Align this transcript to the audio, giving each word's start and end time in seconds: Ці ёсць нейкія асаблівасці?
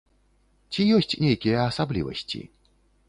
Ці 0.77 0.85
ёсць 0.97 1.13
нейкія 1.25 1.57
асаблівасці? 1.73 2.41